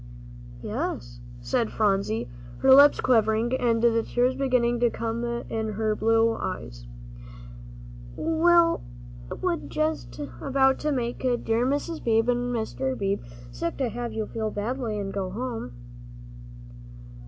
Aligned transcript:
"Yes," 0.63 1.19
said 1.41 1.71
Phronsie, 1.71 2.27
her 2.63 2.73
lips 2.73 2.99
quivering, 2.99 3.55
and 3.59 3.83
the 3.83 4.01
tears 4.01 4.33
beginning 4.33 4.79
to 4.79 4.89
come 4.89 5.23
in 5.23 5.73
her 5.73 5.95
blue 5.95 6.33
eyes. 6.37 6.87
"Well, 8.15 8.81
it 9.29 9.43
would 9.43 9.69
just 9.69 10.19
about 10.41 10.83
make 10.91 11.19
dear 11.19 11.67
Mrs. 11.67 12.03
Beebe 12.03 12.31
and 12.31 12.51
dear 12.51 12.63
Mr. 12.63 12.97
Beebe 12.97 13.21
sick 13.51 13.77
to 13.77 13.89
have 13.89 14.11
you 14.11 14.25
feel 14.25 14.49
badly 14.49 14.97
and 14.97 15.13
go 15.13 15.29
home." 15.29 15.73